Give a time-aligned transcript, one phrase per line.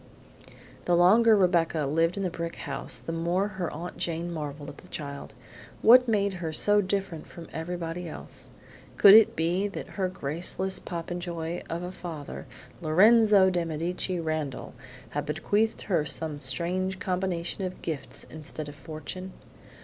[0.85, 4.79] The longer Rebecca lived in the brick house the more her Aunt Jane marveled at
[4.79, 5.35] the child.
[5.83, 8.49] What made her so different from everybody else.
[8.97, 12.47] Could it be that her graceless popinjay of a father,
[12.81, 14.73] Lorenzo de Medici Randall,
[15.09, 19.33] had bequeathed her some strange combination of gifts instead of fortune?